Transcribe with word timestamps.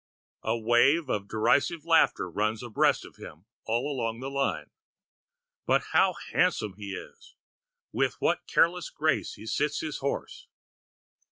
A 0.41 0.57
wave 0.57 1.09
of 1.09 1.27
derisive 1.27 1.85
laughter 1.85 2.27
runs 2.27 2.63
abreast 2.63 3.05
of 3.05 3.17
him 3.17 3.45
all 3.67 3.85
along 3.85 4.19
the 4.19 4.31
line. 4.31 4.71
But 5.67 5.83
how 5.91 6.15
handsome 6.33 6.73
he 6.75 6.95
is! 6.95 7.35
With 7.91 8.15
what 8.17 8.47
careless 8.47 8.89
grace 8.89 9.35
he 9.35 9.45
sits 9.45 9.81
his 9.81 9.99
horse! 9.99 10.47